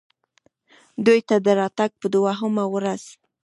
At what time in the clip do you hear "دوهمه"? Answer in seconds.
2.13-2.65